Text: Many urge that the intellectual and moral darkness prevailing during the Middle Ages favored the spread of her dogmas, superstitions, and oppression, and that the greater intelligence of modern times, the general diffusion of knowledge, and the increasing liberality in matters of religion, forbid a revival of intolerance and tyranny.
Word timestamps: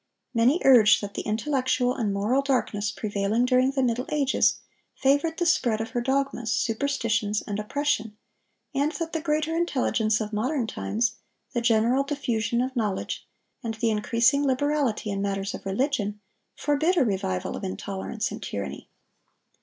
Many 0.33 0.59
urge 0.65 0.99
that 0.99 1.13
the 1.13 1.21
intellectual 1.21 1.93
and 1.93 2.11
moral 2.11 2.41
darkness 2.41 2.89
prevailing 2.89 3.45
during 3.45 3.69
the 3.69 3.83
Middle 3.83 4.07
Ages 4.09 4.55
favored 4.95 5.37
the 5.37 5.45
spread 5.45 5.79
of 5.79 5.91
her 5.91 6.01
dogmas, 6.01 6.51
superstitions, 6.51 7.43
and 7.45 7.59
oppression, 7.59 8.17
and 8.73 8.91
that 8.93 9.13
the 9.13 9.21
greater 9.21 9.55
intelligence 9.55 10.19
of 10.19 10.33
modern 10.33 10.65
times, 10.65 11.17
the 11.53 11.61
general 11.61 12.03
diffusion 12.03 12.61
of 12.61 12.75
knowledge, 12.75 13.27
and 13.63 13.75
the 13.75 13.91
increasing 13.91 14.43
liberality 14.43 15.11
in 15.11 15.21
matters 15.21 15.53
of 15.53 15.67
religion, 15.67 16.19
forbid 16.55 16.97
a 16.97 17.05
revival 17.05 17.55
of 17.55 17.63
intolerance 17.63 18.31
and 18.31 18.41
tyranny. 18.41 18.89